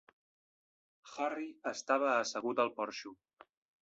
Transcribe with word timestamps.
Harry 1.15 1.45
estava 1.73 2.09
assegut 2.15 2.63
al 2.65 2.73
porxo. 2.81 3.15